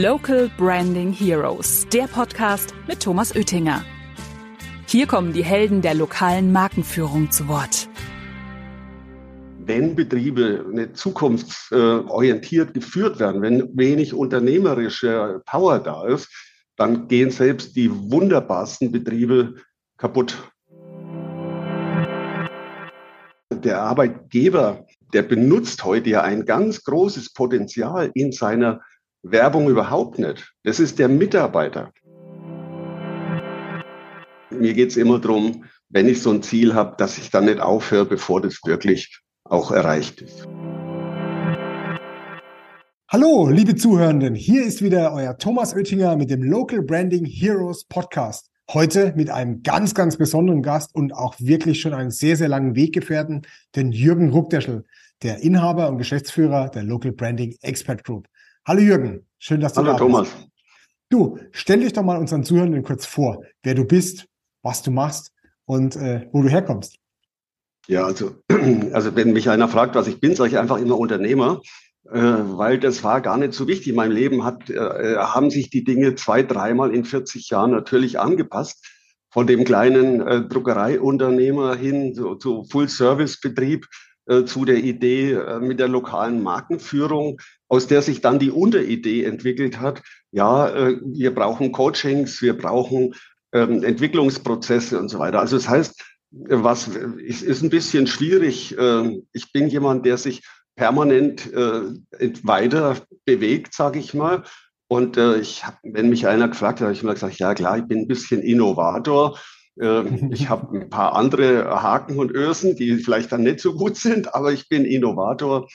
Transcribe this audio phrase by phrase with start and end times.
[0.00, 3.84] Local Branding Heroes, der Podcast mit Thomas Oettinger.
[4.86, 7.90] Hier kommen die Helden der lokalen Markenführung zu Wort.
[9.58, 16.26] Wenn Betriebe nicht zukunftsorientiert geführt werden, wenn wenig unternehmerische Power da ist,
[16.76, 19.56] dann gehen selbst die wunderbarsten Betriebe
[19.98, 20.38] kaputt.
[23.50, 28.80] Der Arbeitgeber, der benutzt heute ja ein ganz großes Potenzial in seiner
[29.24, 30.52] Werbung überhaupt nicht.
[30.64, 31.92] Das ist der Mitarbeiter.
[34.50, 37.60] Mir geht es immer darum, wenn ich so ein Ziel habe, dass ich dann nicht
[37.60, 40.48] aufhöre, bevor das wirklich auch erreicht ist.
[43.08, 48.50] Hallo, liebe Zuhörenden, hier ist wieder euer Thomas Oettinger mit dem Local Branding Heroes Podcast.
[48.72, 52.74] Heute mit einem ganz, ganz besonderen Gast und auch wirklich schon einen sehr, sehr langen
[52.74, 53.42] Weggefährten,
[53.76, 54.84] den Jürgen Ruckdeschel,
[55.22, 58.26] der Inhaber und Geschäftsführer der Local Branding Expert Group.
[58.64, 60.28] Hallo Jürgen, schön, dass du Hallo, da Thomas.
[60.30, 60.48] bist.
[61.10, 64.28] Du, stell dich doch mal unseren Zuhörenden kurz vor, wer du bist,
[64.62, 65.32] was du machst
[65.64, 66.96] und äh, wo du herkommst.
[67.88, 68.36] Ja, also,
[68.92, 71.60] also wenn mich einer fragt, was ich bin, sage ich einfach immer Unternehmer,
[72.08, 73.88] äh, weil das war gar nicht so wichtig.
[73.88, 78.20] In meinem Leben hat, äh, haben sich die Dinge zwei, dreimal in 40 Jahren natürlich
[78.20, 78.86] angepasst.
[79.32, 83.88] Von dem kleinen äh, Druckereiunternehmer hin zu, zu Full-Service-Betrieb,
[84.26, 89.24] äh, zu der Idee äh, mit der lokalen Markenführung, aus der sich dann die Unteridee
[89.24, 90.00] entwickelt hat.
[90.30, 93.14] Ja, äh, wir brauchen Coachings, wir brauchen
[93.52, 95.40] ähm, Entwicklungsprozesse und so weiter.
[95.40, 98.76] Also das heißt, was ist, ist ein bisschen schwierig.
[98.78, 100.42] Ähm, ich bin jemand, der sich
[100.74, 104.42] permanent weiter bewegt, sage ich mal.
[104.88, 107.84] Und ich hab, wenn mich einer gefragt hat, habe ich immer gesagt, ja klar, ich
[107.84, 109.38] bin ein bisschen Innovator.
[109.80, 113.96] Ähm, ich habe ein paar andere Haken und Ösen, die vielleicht dann nicht so gut
[113.96, 115.68] sind, aber ich bin Innovator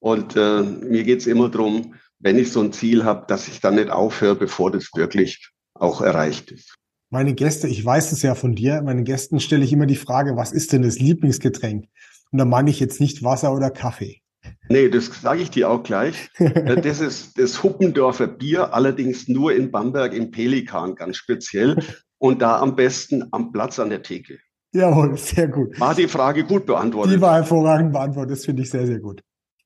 [0.00, 3.60] und äh, mir geht es immer darum, wenn ich so ein Ziel habe, dass ich
[3.60, 6.74] dann nicht aufhöre, bevor das wirklich auch erreicht ist.
[7.10, 10.36] Meine Gäste, ich weiß es ja von dir, meine Gästen stelle ich immer die Frage,
[10.36, 11.86] was ist denn das Lieblingsgetränk?
[12.32, 14.20] Und da meine ich jetzt nicht Wasser oder Kaffee.
[14.68, 16.30] Nee, das sage ich dir auch gleich.
[16.38, 21.76] Äh, das ist das Huppendorfer Bier, allerdings nur in Bamberg im Pelikan ganz speziell
[22.24, 24.38] und da am besten am Platz an der Theke.
[24.72, 25.78] Jawohl, sehr gut.
[25.78, 27.16] War die Frage gut beantwortet?
[27.16, 29.20] Die war hervorragend beantwortet, das finde ich sehr, sehr gut.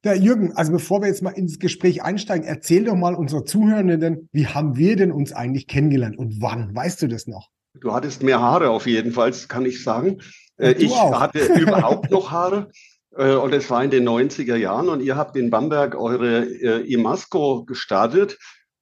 [0.05, 4.29] Ja, Jürgen, also bevor wir jetzt mal ins Gespräch einsteigen, erzähl doch mal unsere Zuhörenden,
[4.33, 6.75] wie haben wir denn uns eigentlich kennengelernt und wann?
[6.75, 7.49] Weißt du das noch?
[7.81, 10.19] Du hattest mehr Haare auf jeden Fall, kann ich sagen.
[10.59, 11.21] Ja, ich auch.
[11.21, 12.71] hatte überhaupt noch Haare
[13.17, 16.93] äh, und es war in den 90er Jahren und ihr habt in Bamberg eure äh,
[16.93, 18.37] Imasco gestartet.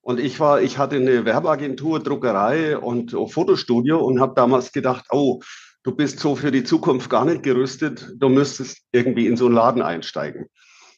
[0.06, 5.40] Und ich war, ich hatte eine Werbeagentur, Druckerei und Fotostudio und habe damals gedacht, oh,
[5.82, 9.56] du bist so für die Zukunft gar nicht gerüstet, du müsstest irgendwie in so einen
[9.56, 10.46] Laden einsteigen.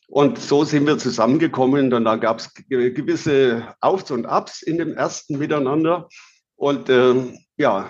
[0.08, 1.90] Und so sind wir zusammengekommen.
[1.94, 6.10] Und da gab es gewisse Aufs und Abs in dem ersten Miteinander.
[6.56, 7.14] Und äh,
[7.56, 7.88] ja,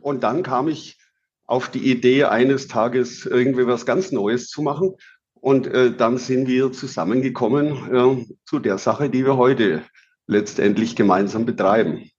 [0.00, 0.98] und dann kam ich
[1.44, 4.96] auf die Idee, eines Tages irgendwie was ganz Neues zu machen.
[5.34, 9.84] Und äh, dann sind wir zusammengekommen äh, zu der Sache, die wir heute
[10.26, 12.10] letztendlich gemeinsam betreiben.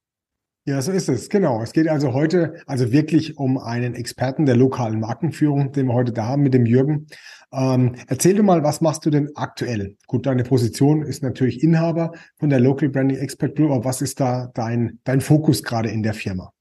[0.66, 1.62] Ja, so ist es, genau.
[1.62, 6.12] Es geht also heute also wirklich um einen Experten der lokalen Markenführung, den wir heute
[6.12, 7.08] da haben mit dem Jürgen.
[7.54, 9.96] Ähm, erzähl dir mal, was machst du denn aktuell?
[10.08, 14.20] Gut, deine Position ist natürlich Inhaber von der Local Branding Expert Group, aber was ist
[14.20, 16.52] da dein, dein Fokus gerade in der Firma?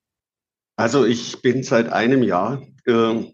[0.76, 3.24] Also ich bin seit einem Jahr äh,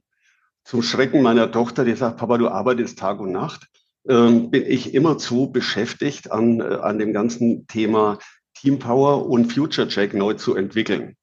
[0.65, 3.69] zum Schrecken meiner Tochter, die sagt, Papa, du arbeitest Tag und Nacht,
[4.09, 8.19] äh, bin ich immer zu beschäftigt an, äh, an dem ganzen Thema
[8.55, 11.17] Team Power und Future Check neu zu entwickeln,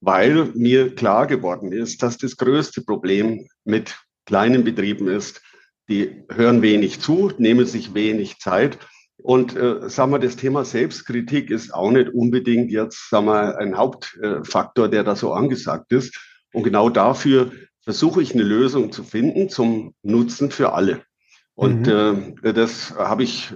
[0.00, 5.40] weil mir klar geworden ist, dass das größte Problem mit kleinen Betrieben ist,
[5.88, 8.78] die hören wenig zu, nehmen sich wenig Zeit.
[9.18, 13.76] Und äh, sagen wir, das Thema Selbstkritik ist auch nicht unbedingt jetzt sagen wir, ein
[13.76, 16.18] Hauptfaktor, der da so angesagt ist.
[16.52, 21.05] Und genau dafür versuche ich eine Lösung zu finden zum Nutzen für alle.
[21.56, 22.36] Und mhm.
[22.42, 23.52] äh, das habe ich,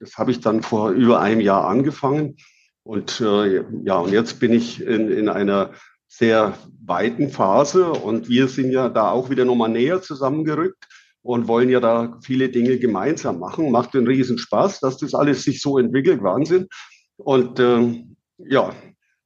[0.00, 2.36] das habe ich dann vor über einem Jahr angefangen.
[2.82, 5.70] Und äh, ja, und jetzt bin ich in, in einer
[6.06, 10.84] sehr weiten Phase und wir sind ja da auch wieder nochmal näher zusammengerückt
[11.22, 13.70] und wollen ja da viele Dinge gemeinsam machen.
[13.70, 16.68] Macht einen riesen Spaß, dass das alles sich so entwickelt, Wahnsinn.
[17.16, 18.04] Und äh,
[18.38, 18.74] ja,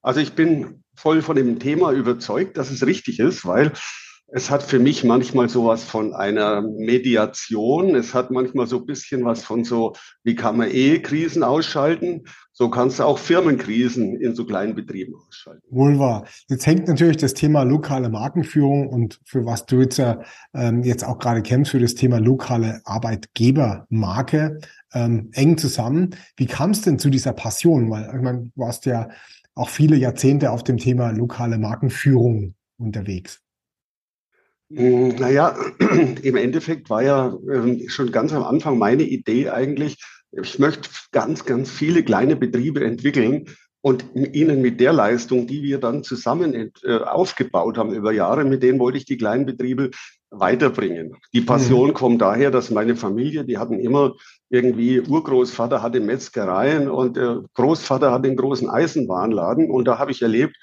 [0.03, 3.73] also ich bin voll von dem Thema überzeugt, dass es richtig ist, weil
[4.31, 7.95] es hat für mich manchmal sowas von einer Mediation.
[7.95, 12.25] Es hat manchmal so ein bisschen was von so, wie kann man Ehekrisen ausschalten?
[12.53, 15.63] So kannst du auch Firmenkrisen in so kleinen Betrieben ausschalten.
[15.71, 16.27] Wohl wahr.
[16.49, 20.17] Jetzt hängt natürlich das Thema lokale Markenführung und für was du jetzt, äh,
[20.83, 24.61] jetzt auch gerade kämpfst, für das Thema lokale Arbeitgebermarke
[24.93, 26.17] ähm, eng zusammen.
[26.37, 27.91] Wie kam es denn zu dieser Passion?
[27.91, 29.09] Weil ich meine, du warst ja
[29.55, 33.41] auch viele Jahrzehnte auf dem Thema lokale Markenführung unterwegs.
[34.71, 35.57] Hm, naja,
[36.23, 39.99] im Endeffekt war ja ähm, schon ganz am Anfang meine Idee eigentlich,
[40.33, 43.47] ich möchte ganz, ganz viele kleine Betriebe entwickeln
[43.81, 48.63] und ihnen mit der Leistung, die wir dann zusammen äh, aufgebaut haben über Jahre, mit
[48.63, 49.91] denen wollte ich die kleinen Betriebe
[50.31, 51.17] weiterbringen.
[51.33, 51.95] Die Passion mhm.
[51.95, 54.15] kommt daher, dass meine Familie, die hatten immer
[54.51, 60.21] irgendwie, Urgroßvater hatte Metzgereien und äh, Großvater hatte einen großen Eisenbahnladen und da habe ich
[60.21, 60.57] erlebt,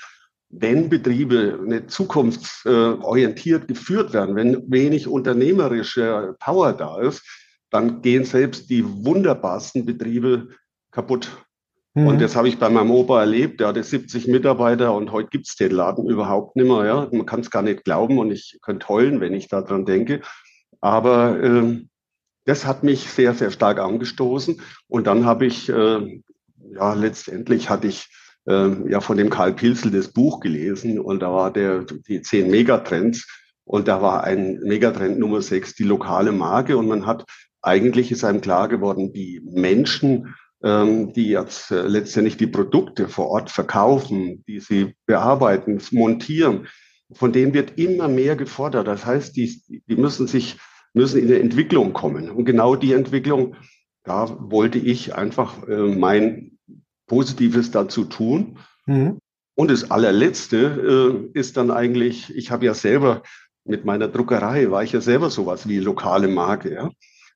[0.50, 7.24] wenn Betriebe nicht zukunftsorientiert geführt werden, wenn wenig unternehmerische Power da ist,
[7.72, 10.50] dann gehen selbst die wunderbarsten Betriebe
[10.92, 11.30] kaputt.
[11.94, 12.08] Mhm.
[12.08, 13.60] Und das habe ich bei meinem Opa erlebt.
[13.60, 16.86] Der hatte 70 Mitarbeiter und heute gibt es den Laden überhaupt nicht mehr.
[16.86, 17.10] Ja?
[17.12, 20.22] Man kann es gar nicht glauben und ich könnte heulen, wenn ich daran denke.
[20.80, 21.82] Aber äh,
[22.46, 24.62] das hat mich sehr, sehr stark angestoßen.
[24.88, 26.22] Und dann habe ich, äh,
[26.74, 28.08] ja, letztendlich hatte ich
[28.48, 32.50] äh, ja von dem Karl Pilzel das Buch gelesen und da war der die zehn
[32.50, 33.28] Megatrends
[33.64, 37.26] und da war ein Megatrend Nummer sechs die lokale Marke und man hat
[37.62, 43.30] eigentlich ist einem klar geworden, die Menschen, ähm, die jetzt äh, letztendlich die Produkte vor
[43.30, 46.68] Ort verkaufen, die sie bearbeiten, montieren,
[47.12, 48.88] von denen wird immer mehr gefordert.
[48.88, 50.58] Das heißt, die, die müssen sich
[50.94, 52.32] müssen in der Entwicklung kommen.
[52.32, 53.56] Und genau die Entwicklung,
[54.04, 56.55] da wollte ich einfach äh, mein
[57.08, 58.58] Positives dazu tun.
[58.86, 59.20] Mhm.
[59.56, 63.24] Und das allerletzte äh, ist dann eigentlich, ich habe ja selber
[63.64, 66.74] mit meiner Druckerei, war ich ja selber sowas wie lokale Marke.
[66.74, 66.90] Ja?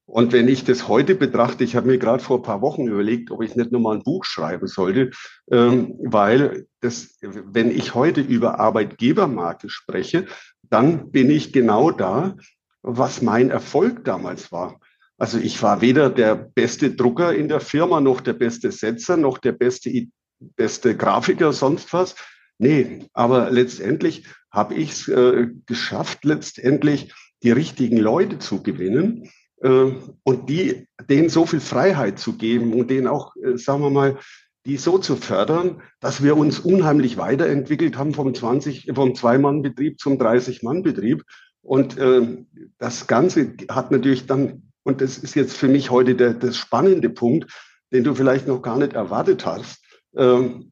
[0.05, 3.29] Und wenn ich das heute betrachte, ich habe mir gerade vor ein paar Wochen überlegt,
[3.29, 5.11] ob ich nicht nochmal ein Buch schreiben sollte,
[5.51, 10.25] ähm, weil das, wenn ich heute über Arbeitgebermarke spreche,
[10.63, 12.35] dann bin ich genau da,
[12.81, 14.79] was mein Erfolg damals war.
[15.19, 19.37] Also ich war weder der beste Drucker in der Firma, noch der beste Setzer, noch
[19.37, 20.07] der beste,
[20.55, 22.15] beste Grafiker, sonst was.
[22.57, 27.13] Nee, aber letztendlich habe ich es äh, geschafft, letztendlich
[27.43, 29.29] die richtigen Leute zu gewinnen
[29.61, 29.91] äh,
[30.23, 34.17] und die, denen so viel Freiheit zu geben und denen auch, äh, sagen wir mal,
[34.65, 40.17] die so zu fördern, dass wir uns unheimlich weiterentwickelt haben vom 20, vom Zwei-Mann-Betrieb zum
[40.17, 41.23] 30-Mann-Betrieb.
[41.61, 42.45] Und äh,
[42.77, 47.09] das Ganze hat natürlich dann und das ist jetzt für mich heute der, der spannende
[47.09, 47.51] Punkt,
[47.93, 49.83] den du vielleicht noch gar nicht erwartet hast.
[50.15, 50.71] Ähm,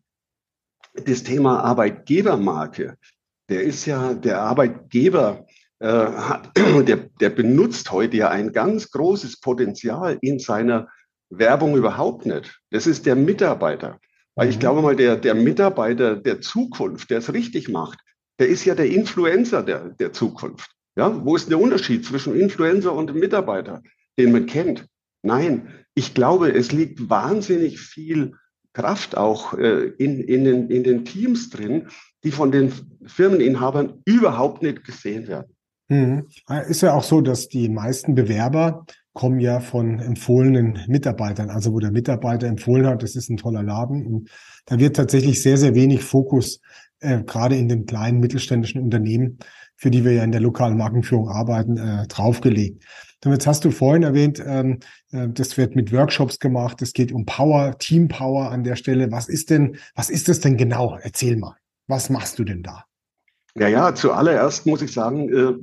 [0.94, 2.98] das Thema Arbeitgebermarke,
[3.50, 5.46] der ist ja, der Arbeitgeber
[5.80, 6.52] äh, hat,
[6.88, 10.88] der, der benutzt heute ja ein ganz großes Potenzial in seiner
[11.30, 12.60] Werbung überhaupt nicht.
[12.72, 14.00] Das ist der Mitarbeiter.
[14.36, 14.62] Weil ich mhm.
[14.62, 18.00] glaube mal, der, der Mitarbeiter der Zukunft, der es richtig macht,
[18.40, 20.72] der ist ja der Influencer der, der Zukunft.
[20.96, 23.84] Ja, wo ist der Unterschied zwischen Influencer und Mitarbeiter?
[24.18, 24.88] Den man kennt.
[25.24, 28.34] Nein, ich glaube, es liegt wahnsinnig viel
[28.74, 31.88] Kraft auch äh, in, in, den, in den Teams drin,
[32.24, 32.72] die von den
[33.06, 35.56] Firmeninhabern überhaupt nicht gesehen werden.
[35.90, 36.28] Mhm.
[36.68, 41.80] Ist ja auch so, dass die meisten Bewerber kommen ja von empfohlenen Mitarbeitern, also wo
[41.80, 44.06] der Mitarbeiter empfohlen hat, das ist ein toller Laden.
[44.06, 44.30] Und
[44.66, 46.62] da wird tatsächlich sehr, sehr wenig Fokus,
[47.00, 49.40] äh, gerade in den kleinen mittelständischen Unternehmen,
[49.75, 52.84] für die wir ja in der lokalen Markenführung arbeiten, äh, draufgelegt.
[53.25, 54.80] Und jetzt hast du vorhin erwähnt, ähm,
[55.12, 56.81] äh, das wird mit Workshops gemacht.
[56.81, 59.12] Es geht um Power, Team Power an der Stelle.
[59.12, 60.97] Was ist denn, was ist das denn genau?
[61.02, 61.56] Erzähl mal.
[61.88, 62.83] Was machst du denn da?
[63.56, 65.54] Ja, ja, zuallererst muss ich sagen, äh,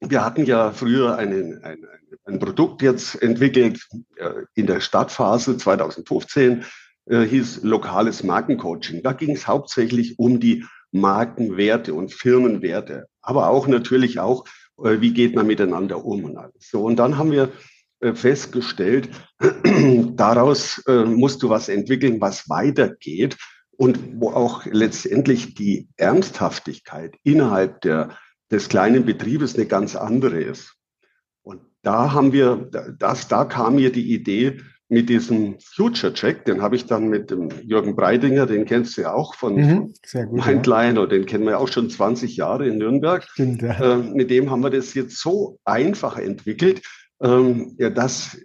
[0.00, 1.84] wir hatten ja früher einen, ein,
[2.24, 6.64] ein Produkt jetzt entwickelt äh, in der Startphase 2015,
[7.06, 9.02] äh, hieß lokales Markencoaching.
[9.02, 14.44] Da ging es hauptsächlich um die Markenwerte und Firmenwerte, aber auch natürlich auch
[14.76, 16.68] wie geht man miteinander um und alles.
[16.70, 17.52] So, und dann haben wir
[18.00, 19.08] äh, festgestellt,
[20.16, 23.36] daraus äh, musst du was entwickeln, was weitergeht
[23.76, 28.16] und wo auch letztendlich die Ernsthaftigkeit innerhalb der,
[28.50, 30.74] des kleinen Betriebes eine ganz andere ist.
[31.42, 34.60] Und da haben wir, das, da kam mir die Idee,
[34.94, 39.02] mit diesem Future Check, den habe ich dann mit dem Jürgen Breidinger, den kennst du
[39.02, 39.94] ja auch von mhm,
[40.30, 41.06] Mindline, ja.
[41.06, 43.24] den kennen wir auch schon 20 Jahre in Nürnberg.
[43.24, 43.72] Stimmt, ja.
[43.80, 46.82] äh, mit dem haben wir das jetzt so einfach entwickelt,
[47.20, 48.38] ähm, ja, dass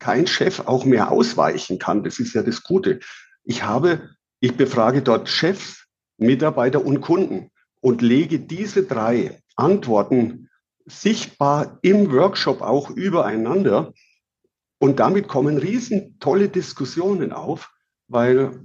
[0.00, 2.02] kein Chef auch mehr ausweichen kann.
[2.02, 2.98] Das ist ja das Gute.
[3.44, 5.86] Ich habe, ich befrage dort Chefs,
[6.18, 7.50] Mitarbeiter und Kunden
[7.80, 10.48] und lege diese drei Antworten
[10.86, 13.92] sichtbar im Workshop auch übereinander.
[14.82, 17.70] Und damit kommen riesen tolle Diskussionen auf,
[18.08, 18.64] weil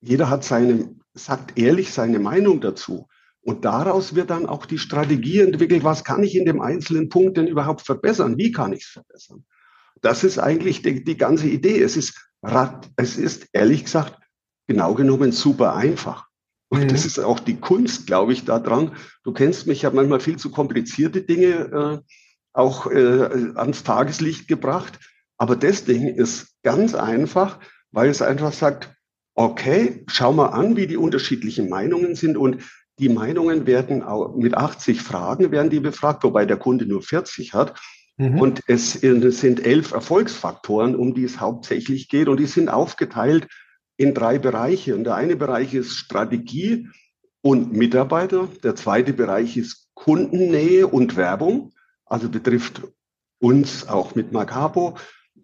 [0.00, 3.08] jeder hat seine, sagt ehrlich seine Meinung dazu.
[3.40, 7.36] Und daraus wird dann auch die Strategie entwickelt, was kann ich in dem einzelnen Punkt
[7.36, 8.38] denn überhaupt verbessern?
[8.38, 9.44] Wie kann ich es verbessern?
[10.00, 11.82] Das ist eigentlich die, die ganze Idee.
[11.82, 12.30] Es ist,
[12.94, 14.16] es ist ehrlich gesagt
[14.68, 16.28] genau genommen super einfach.
[16.68, 16.88] Und mhm.
[16.88, 18.92] das ist auch die Kunst, glaube ich, daran.
[19.24, 22.12] Du kennst mich, ich habe manchmal viel zu komplizierte Dinge äh,
[22.52, 25.00] auch äh, ans Tageslicht gebracht.
[25.38, 27.58] Aber das Ding ist ganz einfach,
[27.90, 28.94] weil es einfach sagt,
[29.34, 32.62] okay, schau mal an, wie die unterschiedlichen Meinungen sind und
[32.98, 37.54] die Meinungen werden auch mit 80 Fragen werden die befragt, wobei der Kunde nur 40
[37.54, 37.78] hat.
[38.16, 38.40] Mhm.
[38.40, 42.26] Und es sind elf Erfolgsfaktoren, um die es hauptsächlich geht.
[42.26, 43.46] Und die sind aufgeteilt
[43.96, 44.96] in drei Bereiche.
[44.96, 46.88] Und der eine Bereich ist Strategie
[47.40, 48.48] und Mitarbeiter.
[48.64, 51.72] Der zweite Bereich ist Kundennähe und Werbung,
[52.06, 52.82] also betrifft
[53.40, 54.96] uns auch mit Macabo.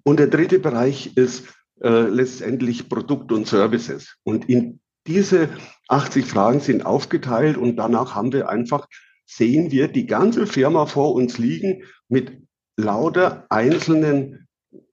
[0.05, 1.47] Und der dritte Bereich ist
[1.81, 4.17] äh, letztendlich Produkt und Services.
[4.23, 5.49] Und in diese
[5.89, 8.87] 80 Fragen sind aufgeteilt und danach haben wir einfach,
[9.27, 12.39] sehen wir die ganze Firma vor uns liegen mit
[12.77, 14.47] lauter einzelnen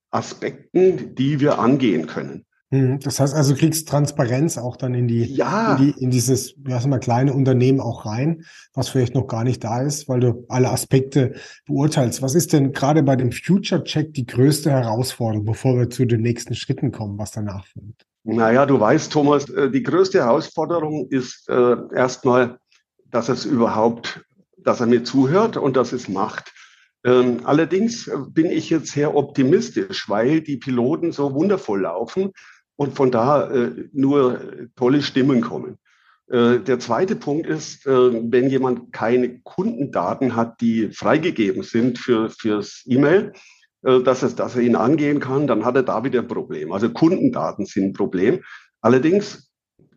[0.09, 2.45] Aspekten, die wir angehen können.
[2.71, 5.75] Hm, das heißt also, du kriegst Transparenz auch dann in die, ja.
[5.75, 9.61] in, die in dieses, sag mal, kleine Unternehmen auch rein, was vielleicht noch gar nicht
[9.63, 11.35] da ist, weil du alle Aspekte
[11.67, 12.21] beurteilst.
[12.21, 16.21] Was ist denn gerade bei dem Future Check die größte Herausforderung, bevor wir zu den
[16.21, 18.05] nächsten Schritten kommen, was danach folgt?
[18.23, 22.57] Naja, du weißt, Thomas, äh, die größte Herausforderung ist äh, erstmal,
[23.09, 24.23] dass es überhaupt,
[24.57, 26.53] dass er mir zuhört und dass es macht.
[27.03, 32.31] Ähm, allerdings äh, bin ich jetzt sehr optimistisch, weil die Piloten so wundervoll laufen
[32.75, 35.77] und von da äh, nur tolle Stimmen kommen.
[36.31, 42.29] Äh, der zweite Punkt ist, äh, wenn jemand keine Kundendaten hat, die freigegeben sind für,
[42.29, 43.33] fürs E-Mail,
[43.83, 46.71] äh, dass, es, dass er ihn angehen kann, dann hat er da wieder ein Problem.
[46.71, 48.43] Also Kundendaten sind ein Problem.
[48.81, 49.51] Allerdings,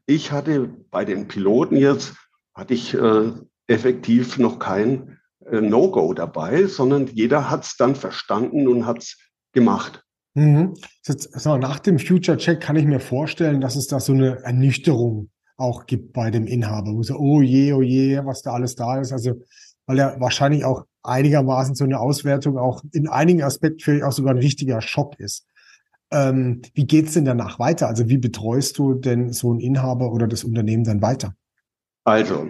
[0.06, 2.14] ich hatte bei den Piloten jetzt,
[2.54, 3.32] hatte ich äh,
[3.66, 9.18] effektiv noch kein äh, No-Go dabei, sondern jeder hat es dann verstanden und hat es
[9.52, 10.03] gemacht.
[10.34, 10.74] Mhm.
[11.06, 15.30] Also nach dem Future Check kann ich mir vorstellen, dass es da so eine Ernüchterung
[15.56, 19.00] auch gibt bei dem Inhaber, wo so, oh je, oh je, was da alles da
[19.00, 19.12] ist.
[19.12, 19.40] Also,
[19.86, 24.34] weil er wahrscheinlich auch einigermaßen so eine Auswertung auch in einigen Aspekten vielleicht auch sogar
[24.34, 25.46] ein richtiger Schock ist.
[26.10, 27.86] Ähm, wie geht's denn danach weiter?
[27.86, 31.34] Also, wie betreust du denn so einen Inhaber oder das Unternehmen dann weiter?
[32.04, 32.48] Also,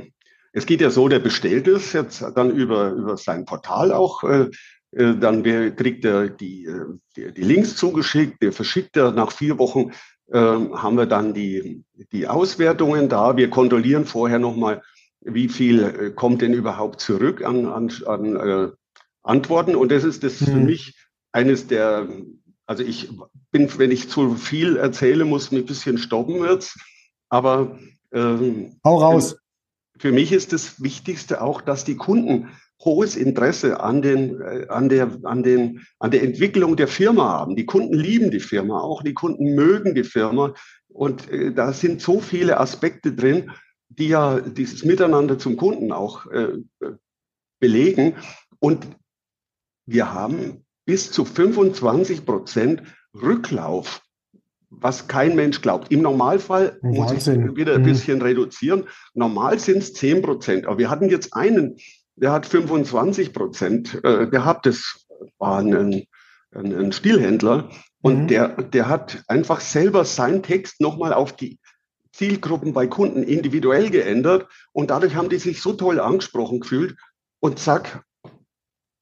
[0.52, 4.48] es geht ja so, der bestellt es jetzt dann über, über sein Portal auch äh,
[4.94, 6.84] dann kriegt er die, äh,
[7.16, 9.90] die, die, Links zugeschickt, der verschickt er nach vier Wochen,
[10.28, 13.36] äh, haben wir dann die, die Auswertungen da.
[13.36, 14.82] Wir kontrollieren vorher nochmal,
[15.20, 18.70] wie viel äh, kommt denn überhaupt zurück an, an, an äh,
[19.22, 19.74] Antworten.
[19.74, 20.46] Und das ist das mhm.
[20.46, 20.94] für mich
[21.32, 22.08] eines der,
[22.66, 23.10] also ich
[23.50, 26.78] bin, wenn ich zu viel erzähle, muss mir ein bisschen stoppen jetzt.
[27.28, 27.78] Aber
[28.12, 29.36] ähm, Hau raus.
[29.98, 32.50] Für mich ist das Wichtigste auch, dass die Kunden
[32.82, 37.56] hohes Interesse an, den, äh, an, der, an, den, an der Entwicklung der Firma haben.
[37.56, 40.54] Die Kunden lieben die Firma auch, die Kunden mögen die Firma.
[40.88, 43.50] Und äh, da sind so viele Aspekte drin,
[43.88, 46.58] die ja dieses Miteinander zum Kunden auch äh,
[47.60, 48.14] belegen.
[48.58, 48.86] Und
[49.86, 52.82] wir haben bis zu 25 Prozent
[53.14, 54.02] Rücklauf,
[54.70, 55.90] was kein Mensch glaubt.
[55.92, 57.42] Im Normalfall Wahnsinn.
[57.42, 57.86] muss ich wieder ein mhm.
[57.86, 58.24] bisschen mhm.
[58.24, 58.84] reduzieren.
[59.14, 60.66] Normal sind es 10 Prozent.
[60.66, 61.76] Aber wir hatten jetzt einen
[62.16, 64.66] der hat 25 Prozent äh, gehabt.
[64.66, 65.06] Das
[65.38, 66.06] war ein,
[66.52, 67.70] ein, ein Stilhändler.
[68.02, 68.28] Und mhm.
[68.28, 71.58] der, der hat einfach selber seinen Text nochmal auf die
[72.12, 74.48] Zielgruppen bei Kunden individuell geändert.
[74.72, 76.96] Und dadurch haben die sich so toll angesprochen gefühlt.
[77.40, 78.04] Und zack,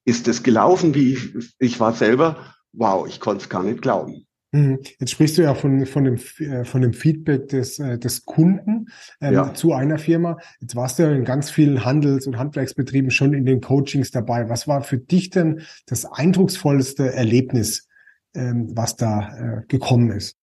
[0.04, 2.54] ist es gelaufen, wie ich, ich war selber.
[2.72, 4.26] Wow, ich konnte es gar nicht glauben.
[4.52, 4.80] Mhm.
[4.98, 8.88] Jetzt sprichst du ja von, von, dem, äh, von dem Feedback des, äh, des Kunden
[9.20, 9.54] ähm, ja.
[9.54, 10.36] zu einer Firma.
[10.60, 14.50] Jetzt warst du ja in ganz vielen Handels- und Handwerksbetrieben schon in den Coachings dabei.
[14.50, 17.88] Was war für dich denn das eindrucksvollste Erlebnis,
[18.34, 20.36] ähm, was da äh, gekommen ist?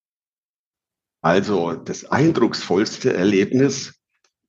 [1.21, 3.99] Also das eindrucksvollste Erlebnis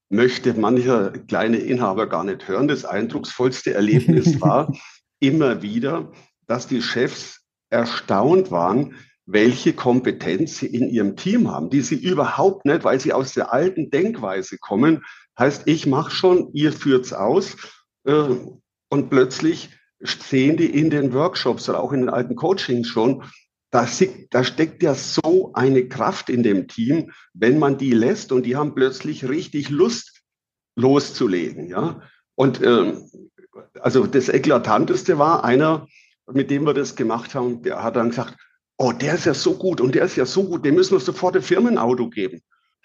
[0.08, 2.66] möchte mancher kleine Inhaber gar nicht hören.
[2.66, 4.72] Das eindrucksvollste Erlebnis war
[5.18, 6.12] immer wieder,
[6.46, 8.94] dass die Chefs erstaunt waren,
[9.32, 13.52] welche Kompetenz sie in ihrem Team haben, die sie überhaupt nicht, weil sie aus der
[13.52, 15.04] alten Denkweise kommen.
[15.38, 17.56] Heißt, ich mache schon, ihr führt's aus.
[18.04, 18.36] Äh,
[18.88, 19.70] und plötzlich
[20.00, 23.22] sehen die in den Workshops oder auch in den alten Coachings schon,
[23.70, 23.86] da,
[24.30, 28.56] da steckt ja so eine Kraft in dem Team, wenn man die lässt und die
[28.56, 30.22] haben plötzlich richtig Lust
[30.76, 31.68] loszulegen.
[31.68, 32.02] Ja?
[32.34, 33.04] Und ähm,
[33.80, 35.86] Also das Eklatanteste war einer,
[36.32, 38.36] mit dem wir das gemacht haben, der hat dann gesagt,
[38.80, 41.00] oh, der ist ja so gut und der ist ja so gut, dem müssen wir
[41.00, 42.40] sofort ein Firmenauto geben.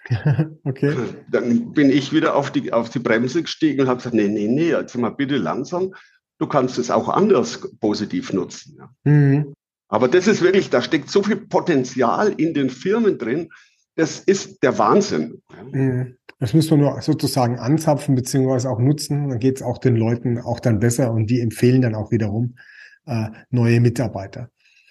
[0.66, 0.94] okay.
[1.32, 4.48] Dann bin ich wieder auf die, auf die Bremse gestiegen und habe gesagt, nee, nee,
[4.48, 5.94] nee, jetzt mal bitte langsam.
[6.38, 8.78] Du kannst es auch anders positiv nutzen.
[8.78, 8.90] Ja.
[9.10, 9.54] Mhm.
[9.88, 13.50] Aber das ist wirklich, da steckt so viel Potenzial in den Firmen drin.
[13.96, 15.42] Das ist der Wahnsinn.
[15.72, 16.18] Mhm.
[16.40, 19.30] Das müssen wir nur sozusagen anzapfen beziehungsweise auch nutzen.
[19.30, 22.58] Dann geht es auch den Leuten auch dann besser und die empfehlen dann auch wiederum
[23.06, 24.50] äh, neue Mitarbeiter.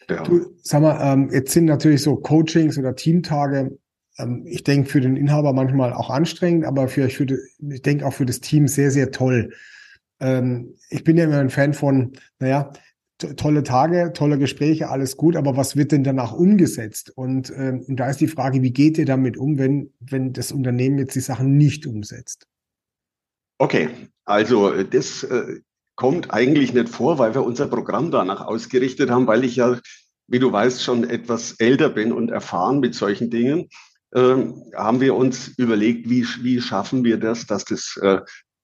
[0.08, 0.23] Ja.
[0.23, 3.78] Du, sag mal, ähm, jetzt sind natürlich so Coachings oder Teamtage,
[4.18, 7.26] ähm, ich denke für den Inhaber manchmal auch anstrengend, aber für, für
[7.70, 9.52] ich denke auch für das Team sehr, sehr toll.
[10.20, 12.73] Ähm, ich bin ja immer ein Fan von, naja,
[13.37, 17.12] tolle Tage, tolle Gespräche, alles gut, aber was wird denn danach umgesetzt?
[17.14, 20.52] Und, ähm, und da ist die Frage, wie geht ihr damit um, wenn, wenn das
[20.52, 22.46] Unternehmen jetzt die Sachen nicht umsetzt?
[23.58, 23.88] Okay,
[24.25, 25.61] also das äh,
[25.96, 29.78] kommt eigentlich nicht vor, weil wir unser Programm danach ausgerichtet haben, weil ich ja,
[30.26, 33.68] wie du weißt, schon etwas älter bin und erfahren mit solchen Dingen,
[34.12, 34.36] äh,
[34.74, 38.20] haben wir uns überlegt, wie, wie schaffen wir das, dass das, äh,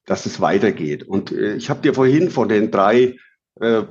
[0.06, 1.04] dass das weitergeht.
[1.04, 3.16] Und äh, ich habe dir vorhin von den drei,
[3.60, 3.82] äh,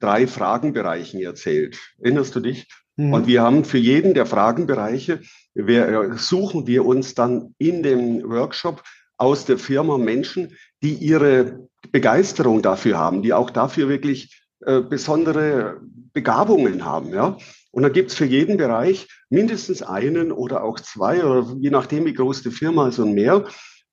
[0.00, 1.78] drei Fragenbereichen erzählt.
[1.98, 2.68] Erinnerst du dich?
[2.96, 3.12] Mhm.
[3.12, 5.20] Und wir haben für jeden der Fragenbereiche,
[5.54, 8.82] wir, äh, suchen wir uns dann in dem Workshop
[9.16, 15.80] aus der Firma Menschen, die ihre Begeisterung dafür haben, die auch dafür wirklich äh, besondere
[16.12, 17.10] Begabungen haben.
[17.10, 17.36] Ja?
[17.70, 22.14] Und da gibt's für jeden Bereich mindestens einen oder auch zwei oder je nachdem, wie
[22.14, 23.44] groß die Firma ist und mehr.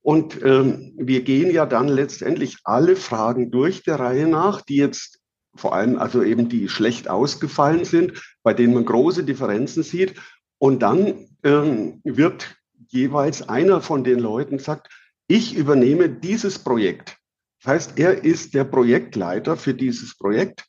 [0.02, 5.20] Und ähm, wir gehen ja dann letztendlich alle Fragen durch der Reihe nach, die jetzt
[5.56, 10.16] vor allem also eben die schlecht ausgefallen sind, bei denen man große Differenzen sieht.
[10.58, 12.56] Und dann ähm, wird
[12.88, 14.90] jeweils einer von den Leuten sagt,
[15.32, 17.18] ich übernehme dieses Projekt.
[17.64, 20.66] Das heißt, er ist der Projektleiter für dieses Projekt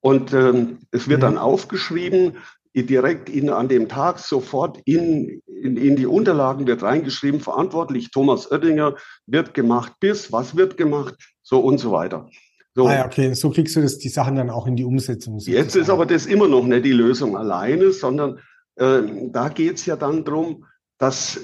[0.00, 1.40] und ähm, es wird dann mhm.
[1.40, 2.36] aufgeschrieben,
[2.74, 8.50] direkt in, an dem Tag sofort in, in, in die Unterlagen wird reingeschrieben, verantwortlich Thomas
[8.50, 12.28] Oettinger wird gemacht bis, was wird gemacht, so und so weiter.
[12.74, 12.86] So.
[12.86, 15.38] Ah ja, okay, so kriegst du das, die Sachen dann auch in die Umsetzung.
[15.38, 15.64] Sozusagen.
[15.64, 18.40] Jetzt ist aber das immer noch nicht die Lösung alleine, sondern
[18.76, 20.64] äh, da geht es ja dann darum,
[20.98, 21.38] dass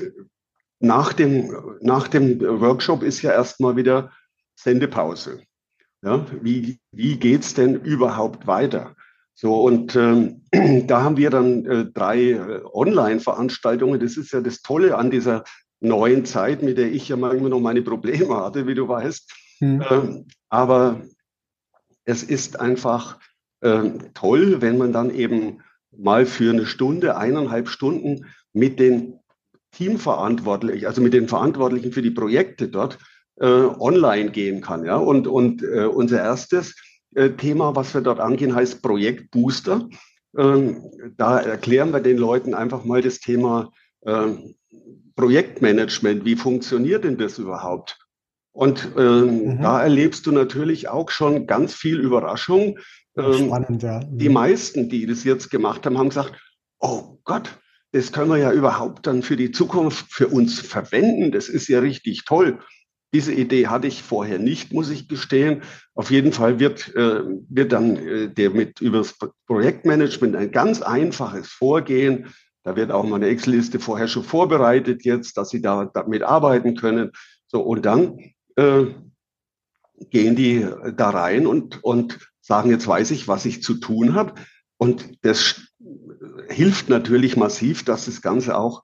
[0.80, 4.12] nach dem, nach dem Workshop ist ja erstmal wieder
[4.54, 5.42] Sendepause.
[6.02, 8.94] Ja, wie wie geht's denn überhaupt weiter?
[9.34, 10.42] So, und ähm,
[10.86, 14.00] da haben wir dann äh, drei äh, Online-Veranstaltungen.
[14.00, 15.44] Das ist ja das Tolle an dieser
[15.80, 19.32] neuen Zeit, mit der ich ja manchmal noch meine Probleme hatte, wie du weißt.
[19.58, 19.84] Hm.
[19.90, 21.02] Ähm, aber
[22.04, 23.18] es ist einfach
[23.60, 25.60] äh, toll, wenn man dann eben
[25.96, 29.20] mal für eine Stunde, eineinhalb Stunden mit den
[29.78, 32.98] Teamverantwortlichen, also mit den Verantwortlichen für die Projekte dort
[33.36, 34.84] äh, online gehen kann.
[34.84, 34.96] Ja?
[34.96, 36.74] Und, und äh, unser erstes
[37.14, 39.88] äh, Thema, was wir dort angehen, heißt Projekt Booster.
[40.36, 40.82] Ähm,
[41.16, 43.70] da erklären wir den Leuten einfach mal das Thema
[44.04, 44.56] ähm,
[45.14, 46.24] Projektmanagement.
[46.24, 47.98] Wie funktioniert denn das überhaupt?
[48.50, 49.62] Und ähm, mhm.
[49.62, 52.80] da erlebst du natürlich auch schon ganz viel Überraschung.
[53.16, 54.00] Ähm, Spannend, ja.
[54.00, 54.18] Mhm.
[54.18, 56.34] Die meisten, die das jetzt gemacht haben, haben gesagt,
[56.80, 57.60] oh Gott,
[57.92, 61.32] das können wir ja überhaupt dann für die Zukunft für uns verwenden.
[61.32, 62.58] Das ist ja richtig toll.
[63.14, 65.62] Diese Idee hatte ich vorher nicht, muss ich gestehen.
[65.94, 70.82] Auf jeden Fall wird, äh, wird dann äh, der mit über das Projektmanagement ein ganz
[70.82, 72.26] einfaches Vorgehen.
[72.64, 76.76] Da wird auch mal eine Excel-Liste vorher schon vorbereitet jetzt, dass Sie da damit arbeiten
[76.76, 77.12] können.
[77.46, 78.18] So, und dann
[78.56, 78.86] äh,
[80.10, 84.34] gehen die da rein und, und sagen, jetzt weiß ich, was ich zu tun habe.
[84.76, 85.67] Und das
[86.48, 88.82] hilft natürlich massiv, dass das Ganze auch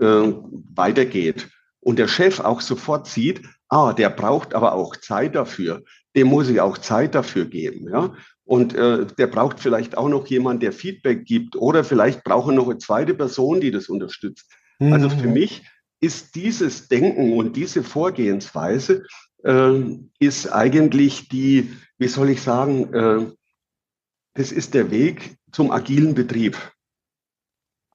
[0.00, 0.32] äh,
[0.74, 1.48] weitergeht
[1.80, 5.82] und der Chef auch sofort sieht, ah, der braucht aber auch Zeit dafür,
[6.16, 8.14] dem muss ich auch Zeit dafür geben, ja.
[8.46, 12.54] Und äh, der braucht vielleicht auch noch jemand, der Feedback gibt, oder vielleicht braucht er
[12.54, 14.50] noch eine zweite Person, die das unterstützt.
[14.78, 14.92] Mhm.
[14.92, 15.62] Also für mich
[16.00, 19.04] ist dieses Denken und diese Vorgehensweise
[19.44, 19.80] äh,
[20.18, 23.32] ist eigentlich die, wie soll ich sagen, äh,
[24.34, 26.58] das ist der Weg zum agilen Betrieb.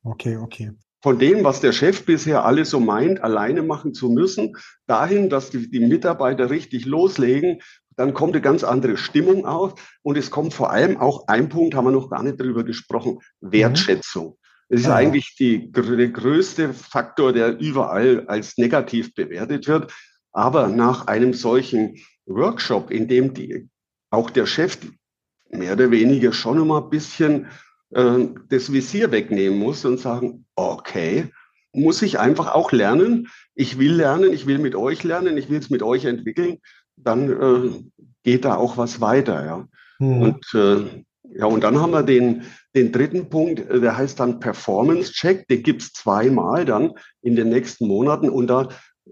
[0.03, 4.55] Okay, okay von dem, was der Chef bisher alles so meint, alleine machen zu müssen,
[4.85, 7.61] dahin, dass die, die Mitarbeiter richtig loslegen,
[7.95, 9.97] dann kommt eine ganz andere Stimmung auf.
[10.01, 13.19] Und es kommt vor allem auch ein Punkt, haben wir noch gar nicht drüber gesprochen,
[13.41, 14.37] Wertschätzung.
[14.69, 14.95] Das ist ja.
[14.95, 19.91] eigentlich die, der größte Faktor, der überall als negativ bewertet wird.
[20.31, 23.67] Aber nach einem solchen Workshop, in dem die,
[24.11, 24.77] auch der Chef
[25.49, 27.47] mehr oder weniger schon immer ein bisschen
[27.91, 31.29] äh, das Visier wegnehmen muss und sagen, okay,
[31.71, 33.27] muss ich einfach auch lernen.
[33.55, 36.57] Ich will lernen, ich will mit euch lernen, ich will es mit euch entwickeln.
[36.95, 37.71] Dann, äh,
[38.23, 39.45] geht da auch was weiter.
[39.45, 39.67] Ja.
[39.99, 40.21] Mhm.
[40.21, 42.43] Und äh, ja, und dann haben wir den,
[42.75, 45.47] den dritten Punkt, äh, der heißt dann Performance Check.
[45.47, 48.29] Den gibt's zweimal dann in den nächsten Monaten.
[48.29, 48.69] Und da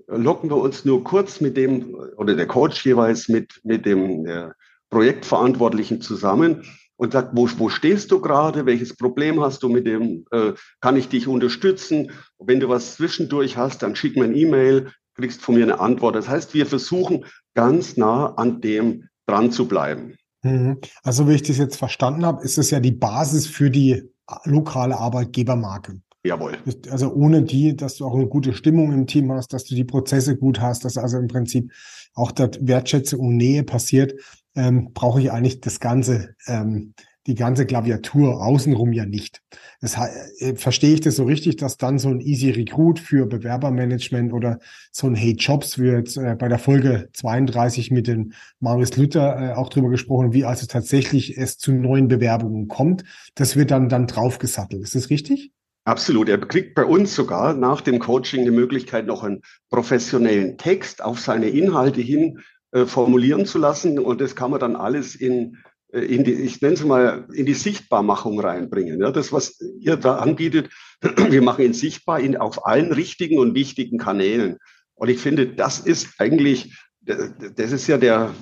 [0.08, 4.50] locken wir uns nur kurz mit dem, oder der Coach jeweils mit, mit dem äh,
[4.90, 6.64] Projektverantwortlichen zusammen
[6.98, 10.98] und sagt, wo, wo stehst du gerade, welches Problem hast du mit dem, äh, kann
[10.98, 12.12] ich dich unterstützen?
[12.38, 16.16] Wenn du was zwischendurch hast, dann schick mir ein E-Mail, kriegst von mir eine Antwort.
[16.16, 20.16] Das heißt, wir versuchen ganz nah an dem dran zu bleiben.
[20.44, 20.78] Mhm.
[21.04, 24.04] Also, wie ich das jetzt verstanden habe, ist es ja die Basis für die
[24.46, 26.02] lokale Arbeitgebermarke.
[26.24, 26.58] Jawohl.
[26.90, 29.86] Also ohne die, dass du auch eine gute Stimmung im Team hast, dass du die
[29.86, 31.72] Prozesse gut hast, dass also im Prinzip
[32.16, 34.14] auch dort Wertschätzung und Nähe passiert,
[34.58, 36.94] ähm, brauche ich eigentlich das ganze, ähm,
[37.28, 39.42] die ganze Klaviatur außenrum ja nicht.
[39.82, 39.96] Das
[40.40, 44.60] äh, verstehe ich das so richtig, dass dann so ein Easy Recruit für Bewerbermanagement oder
[44.92, 49.54] so ein Hey Jobs wird äh, bei der Folge 32 mit dem Marius Luther äh,
[49.54, 53.04] auch drüber gesprochen, wie also tatsächlich es zu neuen Bewerbungen kommt.
[53.36, 54.82] Das wird dann dann draufgesattelt.
[54.82, 55.52] Ist das richtig?
[55.84, 56.28] Absolut.
[56.28, 61.20] Er kriegt bei uns sogar nach dem Coaching die Möglichkeit, noch einen professionellen Text auf
[61.20, 62.40] seine Inhalte hin
[62.72, 64.00] äh, formulieren zu lassen.
[64.00, 65.58] Und das kann man dann alles in,
[65.92, 69.02] äh, in die, ich nenne es mal, in die Sichtbarmachung reinbringen.
[69.02, 70.70] Ja, das, was ihr da anbietet,
[71.30, 74.58] wir machen ihn sichtbar in, auf allen richtigen und wichtigen Kanälen.
[74.96, 78.34] Und ich finde, das ist eigentlich, das ist ja der,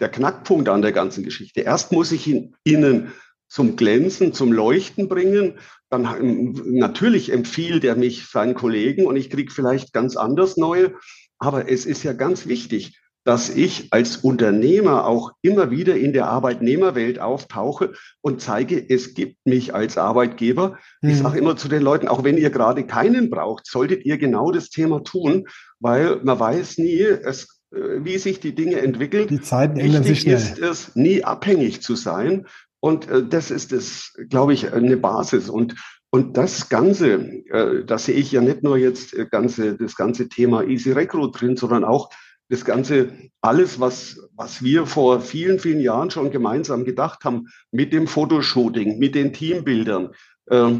[0.00, 1.60] der Knackpunkt an der ganzen Geschichte.
[1.60, 3.12] Erst muss ich ihn innen
[3.48, 5.58] zum Glänzen, zum Leuchten bringen.
[5.90, 10.94] Dann ähm, natürlich empfiehlt er mich seinen Kollegen und ich kriege vielleicht ganz anders neue.
[11.38, 16.28] Aber es ist ja ganz wichtig, dass ich als Unternehmer auch immer wieder in der
[16.28, 20.78] Arbeitnehmerwelt auftauche und zeige, es gibt mich als Arbeitgeber.
[21.02, 21.10] Mhm.
[21.10, 24.50] Ich sage immer zu den Leuten, auch wenn ihr gerade keinen braucht, solltet ihr genau
[24.52, 25.46] das Thema tun,
[25.78, 29.28] weil man weiß nie, es, äh, wie sich die Dinge entwickeln.
[29.28, 30.34] Die Zeiten ändern sich schnell.
[30.34, 32.46] ist es, nie abhängig zu sein
[32.80, 35.48] und äh, das ist es, glaube ich, eine Basis.
[35.48, 35.74] Und,
[36.10, 40.28] und das Ganze, äh, das sehe ich ja nicht nur jetzt äh, ganze, das ganze
[40.28, 42.10] Thema Easy Recruit drin, sondern auch
[42.50, 47.92] das Ganze, alles, was, was wir vor vielen, vielen Jahren schon gemeinsam gedacht haben, mit
[47.92, 50.10] dem Fotoshooting, mit den Teambildern,
[50.46, 50.70] äh,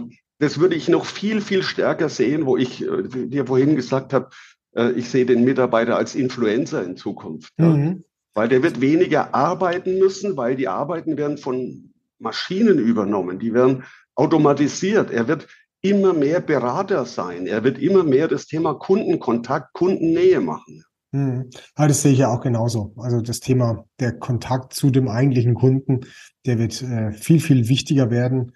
[0.40, 4.30] das würde ich noch viel, viel stärker sehen, wo ich äh, dir vorhin gesagt habe,
[4.74, 7.52] äh, ich sehe den Mitarbeiter als Influencer in Zukunft.
[7.58, 7.84] Mhm.
[7.84, 7.96] Ja.
[8.34, 13.84] Weil der wird weniger arbeiten müssen, weil die Arbeiten werden von Maschinen übernommen, die werden
[14.14, 15.10] automatisiert.
[15.10, 15.46] Er wird
[15.82, 17.46] immer mehr Berater sein.
[17.46, 20.84] Er wird immer mehr das Thema Kundenkontakt, Kundennähe machen.
[21.12, 21.50] Hm.
[21.76, 22.94] Ja, das sehe ich ja auch genauso.
[22.96, 26.00] Also das Thema der Kontakt zu dem eigentlichen Kunden,
[26.46, 28.52] der wird äh, viel, viel wichtiger werden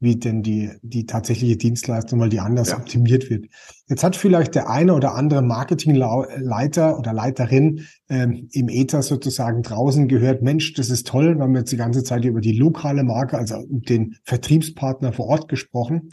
[0.00, 2.78] wie denn die, die tatsächliche Dienstleistung, weil die anders ja.
[2.78, 3.46] optimiert wird.
[3.88, 10.06] Jetzt hat vielleicht der eine oder andere Marketingleiter oder Leiterin ähm, im Ether sozusagen draußen
[10.06, 13.38] gehört, Mensch, das ist toll, wir haben jetzt die ganze Zeit über die lokale Marke,
[13.38, 16.10] also den Vertriebspartner vor Ort gesprochen.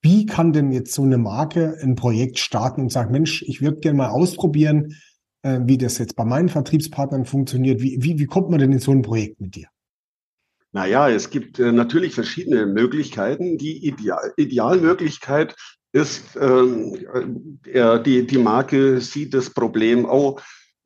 [0.00, 3.80] Wie kann denn jetzt so eine Marke ein Projekt starten und sagen, Mensch, ich würde
[3.80, 4.94] gerne mal ausprobieren,
[5.44, 7.80] äh, wie das jetzt bei meinen Vertriebspartnern funktioniert.
[7.80, 9.68] Wie, wie, wie kommt man denn in so ein Projekt mit dir?
[10.72, 13.58] Naja, es gibt äh, natürlich verschiedene Möglichkeiten.
[13.58, 15.54] Die Ideal Idealmöglichkeit
[15.92, 16.96] ist, ähm,
[17.64, 20.40] äh, die, die Marke sieht das Problem, oh,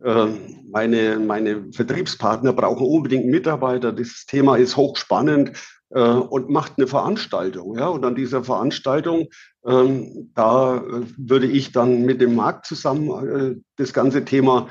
[0.04, 0.26] äh,
[0.70, 5.52] meine, meine Vertriebspartner brauchen unbedingt Mitarbeiter, das Thema ist hochspannend
[5.90, 7.76] äh, und macht eine Veranstaltung.
[7.76, 7.88] Ja?
[7.88, 9.28] Und an dieser Veranstaltung,
[9.66, 14.68] ähm, da äh, würde ich dann mit dem Markt zusammen äh, das ganze Thema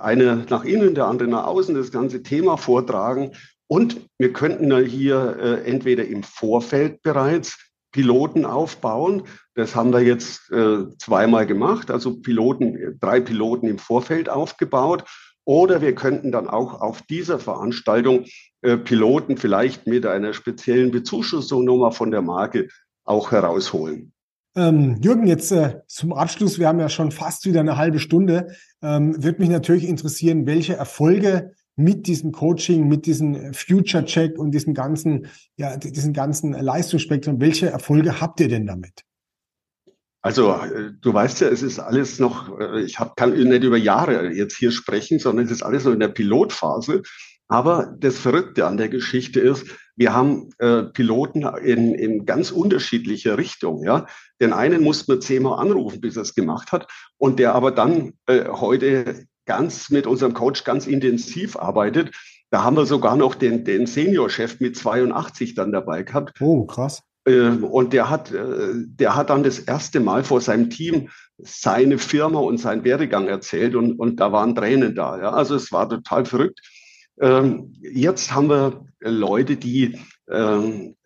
[0.00, 3.32] eine nach innen, der andere nach außen, das ganze Thema vortragen
[3.68, 7.58] und wir könnten hier äh, entweder im Vorfeld bereits
[7.92, 9.24] Piloten aufbauen.
[9.54, 15.04] Das haben wir jetzt äh, zweimal gemacht, also Piloten, drei Piloten im Vorfeld aufgebaut.
[15.48, 18.26] Oder wir könnten dann auch auf dieser Veranstaltung
[18.60, 22.68] äh, Piloten vielleicht mit einer speziellen Bezuschussung nochmal von der Marke
[23.04, 24.12] auch herausholen.
[24.54, 28.48] Ähm, Jürgen, jetzt äh, zum Abschluss, wir haben ja schon fast wieder eine halbe Stunde,
[28.82, 34.50] ähm, wird mich natürlich interessieren, welche Erfolge mit diesem Coaching, mit diesem Future Check und
[34.50, 39.07] diesem ganzen, ja, diesen ganzen Leistungsspektrum, welche Erfolge habt ihr denn damit?
[40.28, 43.78] Also äh, du weißt ja, es ist alles noch, äh, ich hab, kann nicht über
[43.78, 47.00] Jahre jetzt hier sprechen, sondern es ist alles noch in der Pilotphase.
[47.50, 49.64] Aber das Verrückte an der Geschichte ist,
[49.96, 53.82] wir haben äh, Piloten in, in ganz unterschiedlicher Richtung.
[53.82, 54.06] Ja?
[54.38, 58.12] Den einen mussten wir zehnmal anrufen, bis er es gemacht hat, und der aber dann
[58.26, 62.14] äh, heute ganz mit unserem Coach ganz intensiv arbeitet.
[62.50, 66.38] Da haben wir sogar noch den, den Seniorchef mit 82 dann dabei gehabt.
[66.42, 67.02] Oh, krass.
[67.28, 71.98] Ähm, und der hat, äh, der hat dann das erste Mal vor seinem Team seine
[71.98, 75.18] Firma und seinen Werdegang erzählt und, und da waren Tränen da.
[75.18, 75.30] Ja.
[75.30, 76.60] Also es war total verrückt.
[77.20, 79.98] Ähm, jetzt haben wir Leute, die,
[80.30, 80.96] ähm,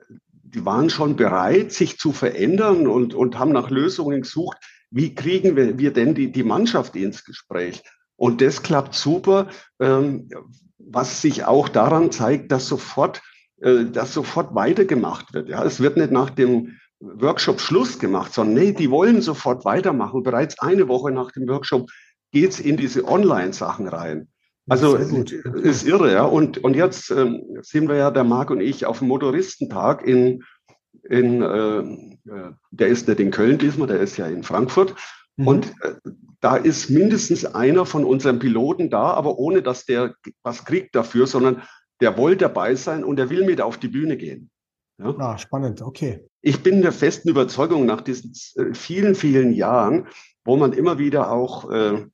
[0.43, 4.59] die waren schon bereit, sich zu verändern und, und haben nach Lösungen gesucht.
[4.91, 7.83] Wie kriegen wir, wir denn die, die Mannschaft ins Gespräch?
[8.17, 13.23] Und das klappt super, was sich auch daran zeigt, dass sofort,
[13.63, 15.49] äh, dass sofort weitergemacht wird.
[15.49, 20.23] Ja, es wird nicht nach dem Workshop Schluss gemacht, sondern nee, die wollen sofort weitermachen.
[20.23, 21.91] Bereits eine Woche nach dem Workshop
[22.33, 24.29] geht's in diese Online-Sachen rein.
[24.69, 26.25] Also ist irre, ja.
[26.25, 30.45] Und, und jetzt ähm, sind wir ja, der Marc und ich, auf dem Motoristentag in,
[31.09, 34.95] in äh, äh, der ist nicht in Köln diesmal, der ist ja in Frankfurt.
[35.37, 35.49] Mhm.
[35.49, 35.95] Und äh,
[36.41, 41.27] da ist mindestens einer von unseren Piloten da, aber ohne dass der was kriegt dafür,
[41.27, 41.63] sondern
[42.03, 44.51] der wollte dabei sein und der will mit auf die Bühne gehen.
[44.99, 45.15] Ja?
[45.19, 46.27] Ah, spannend, okay.
[46.43, 50.09] Ich bin der festen Überzeugung nach diesen äh, vielen, vielen Jahren,
[50.45, 52.05] wo man immer wieder auch äh,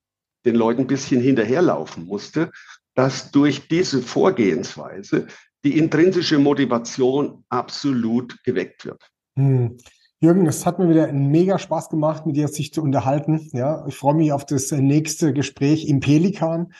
[0.44, 2.51] den Leuten ein bisschen hinterherlaufen musste,
[2.94, 5.27] dass durch diese Vorgehensweise
[5.64, 9.03] die intrinsische Motivation absolut geweckt wird.
[9.37, 9.79] Hm.
[10.20, 13.48] Jürgen, es hat mir wieder mega Spaß gemacht, mit dir sich zu unterhalten.
[13.53, 16.72] Ja, ich freue mich auf das nächste Gespräch im Pelikan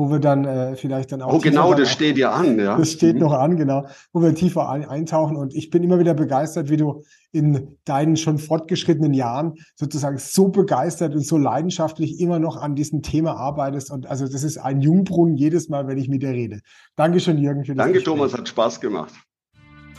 [0.00, 1.34] wo wir dann äh, vielleicht dann auch.
[1.34, 2.74] Oh, genau, das steht ja an, ja.
[2.78, 3.20] Das steht mhm.
[3.20, 5.36] noch an, genau, wo wir tiefer ein, eintauchen.
[5.36, 10.48] Und ich bin immer wieder begeistert, wie du in deinen schon fortgeschrittenen Jahren sozusagen so
[10.48, 13.90] begeistert und so leidenschaftlich immer noch an diesem Thema arbeitest.
[13.90, 16.60] Und also das ist ein Jungbrunnen jedes Mal, wenn ich mit dir rede.
[16.96, 18.14] Dankeschön, Jürgen, für das Danke, Gespräch.
[18.14, 19.12] Thomas, hat Spaß gemacht.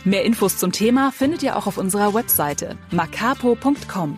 [0.03, 4.17] Mehr Infos zum Thema findet ihr auch auf unserer Webseite macapo.com.